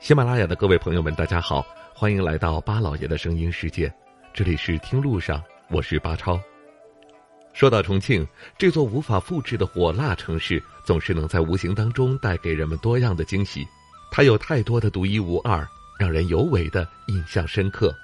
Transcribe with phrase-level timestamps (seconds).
[0.00, 3.92] 喜马拉雅的各位朋友们，大家好，欢迎来到巴老爷的声音世界，
[4.32, 6.40] 这里是听路上，我是巴超。
[7.52, 8.26] 说到重庆
[8.56, 13.66] 这座无法复制的火辣城市，总是能在无形当中带给人们多样的惊喜。
[14.10, 15.66] 它有太多的独一无二，
[15.98, 17.94] 让人尤为的印象深刻。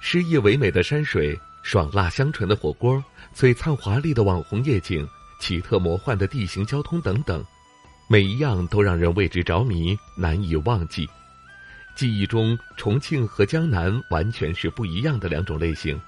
[0.00, 3.02] 诗意唯美的山水，爽辣香醇的火锅，
[3.34, 5.08] 璀璨华丽的网红夜景，
[5.40, 7.44] 奇特魔幻的地形交通等等，
[8.12, 11.08] 每一样都让人为之着迷，难以忘记。
[11.96, 15.98] 记忆中，重庆和江南完全是不一样的两种类型，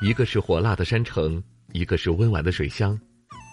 [0.00, 2.98] 一个是火辣的山城，一个是温婉的水乡，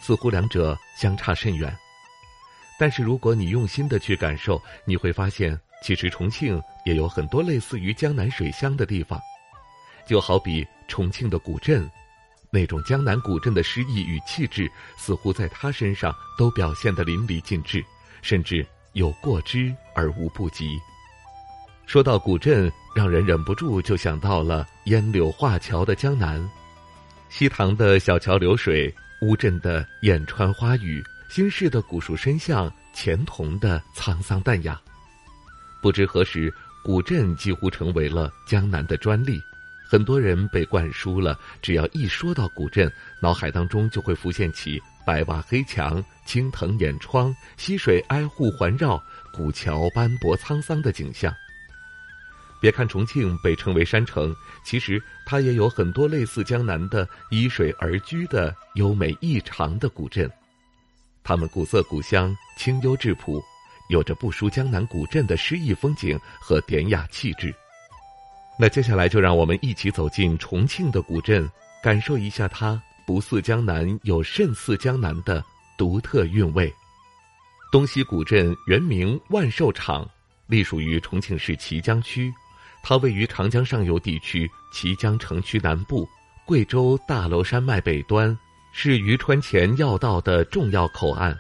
[0.01, 1.75] 似乎两者相差甚远。
[2.79, 9.20] 但是如果你用心的去感受，你会发现，其实重庆也有很多类似于江南水乡的地方，
[10.07, 11.91] 就好比重庆的古镇，
[12.53, 17.81] 那种江南古镇的诗意与气质，似乎在他身上都表现得淋漓尽致，
[18.21, 20.77] 甚至有过之而无不及。
[21.85, 26.45] 说到古镇，让人忍不住就想到了烟柳画桥的江南，
[27.29, 34.79] 西塘的小桥流水，乌镇的雁川花雨，新市的古树深巷，钱塘的沧桑淡雅。
[35.81, 39.41] 不知何时，古镇几乎成为了江南的专利。
[39.91, 42.89] 很多人被灌输了，只要一说到古镇，
[43.21, 51.35] 脑海当中就会浮现起白瓦黑墙、青藤掩窗、溪水挨户环绕、古桥斑驳沧桑的景象。
[52.61, 54.33] 别看重庆被称为山城，
[54.63, 60.31] 其实它也有很多类似江南的依水而居的优美异常的古镇，
[61.21, 63.43] 它们古色古香、清幽质朴，
[63.89, 67.53] 有着不输江南古镇的诗意风景和典雅气质。
[68.62, 71.50] 那接下来就让我们一起走进重庆的古镇，
[71.81, 75.44] 感受一下它不似江南又甚似江南的
[75.79, 76.72] 独特韵味。
[77.72, 80.07] 东西古镇原名万寿场，
[80.45, 82.31] 隶属于重庆市綦江区。
[82.84, 86.07] 它位于长江上游地区綦江城区南部，
[86.45, 88.38] 贵州大娄山脉北端，
[88.72, 91.35] 是渝川黔要道的重要口岸。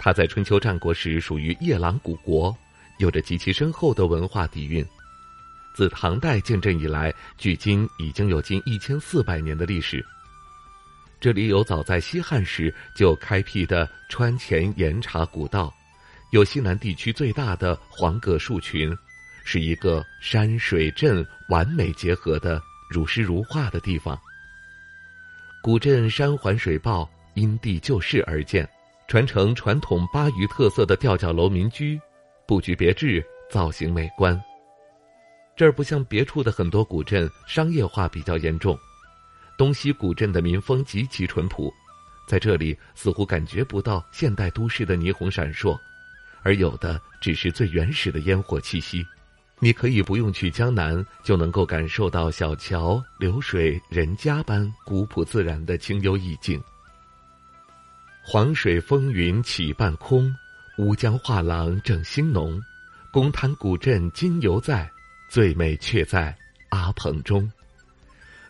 [0.00, 2.52] 它在春秋战国时属于夜郎古国，
[2.98, 4.84] 有着极其深厚的文化底蕴。
[5.74, 10.04] 自唐代建镇以来，距今已经有近一千四百年的历史。
[11.20, 15.72] 这里有早在西汉时就开辟的川黔岩茶古道，
[16.32, 18.94] 有西南地区最大的黄葛树群。
[19.42, 24.16] 是一个山水镇完美结合的如诗如画的地方。
[25.62, 28.68] 古镇山环水抱，因地就势而建，
[29.08, 32.00] 传承传统巴渝特色的吊脚楼民居，
[32.46, 34.40] 布局别致，造型美观。
[35.60, 38.78] 这儿不像别处的很多古镇，商业化比较严重。
[39.58, 41.70] 东西古镇的民风极其淳朴，
[42.26, 45.78] 在这里似乎感觉不到现代都市的霓虹闪烁，
[46.42, 49.04] 而有的只是最原始的烟火气息。
[49.58, 56.58] 你可以不用去江南，就能够感受到小桥流水人家般古朴自然的清幽意境。
[58.22, 60.34] 黄水风云起半空，
[60.78, 62.58] 乌江画廊正兴浓。
[63.12, 64.90] 公滩古镇今犹在，
[65.30, 66.36] 最美却在
[66.70, 67.48] 阿蓬中。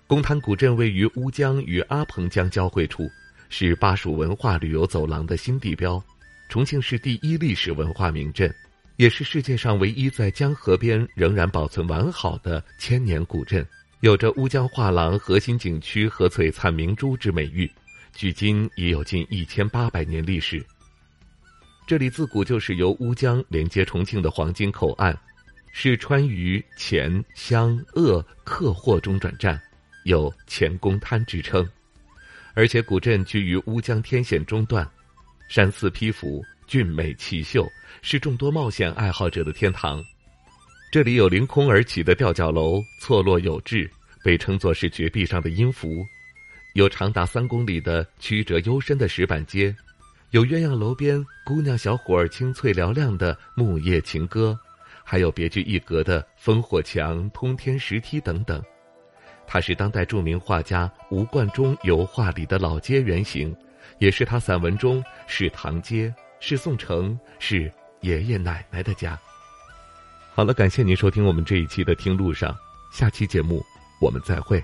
[0.07, 3.07] 公滩古镇位于乌江与阿蓬江交汇处，
[3.51, 6.03] 是巴蜀文化旅游走廊的新地标，
[6.49, 8.51] 重庆市第一历史文化名镇。
[8.97, 13.65] 也是世界上唯一在江河边仍然保存完好的千年古镇，
[14.01, 17.71] 有着乌江画廊核心景区和璀璨明珠之美誉，
[18.15, 20.65] 距今已有近一千八百年历史。
[21.87, 25.19] 这里自古就是由乌江连接重庆的黄金口岸，
[25.73, 29.61] 是川渝黔湘鄂客货中转站，
[30.05, 31.69] 有“黔公滩”之称。
[32.55, 34.89] 而且古镇居于乌江天险中段，
[35.49, 36.45] 山寺披拂。
[36.67, 37.69] 俊美奇秀，
[38.01, 40.01] 是众多冒险爱好者的天堂。
[40.93, 43.91] 这里有凌空而起的吊脚楼，错落有致，
[44.23, 46.07] 被称作是绝壁上的音符；
[46.75, 49.75] 有长达三公里的曲折幽深的石板街，
[50.31, 54.57] 有鸳鸯楼边姑娘小伙儿清脆嘹亮的木叶情歌，
[55.11, 58.63] 还有别具一格的烽火墙、通天石梯等等。
[59.45, 63.53] 它是当代著名画家吴冠中油画里的老街原型，
[63.99, 66.15] 也是他散文中是唐街。
[66.39, 67.69] 是宋城，是
[68.03, 69.19] 爷爷奶奶的家。
[70.33, 72.53] 好了，感谢您收听我们这一期的《听路上》，
[72.97, 73.61] 下期节目
[74.01, 74.63] 我们再会。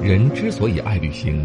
[0.00, 1.44] 人之所以爱旅行，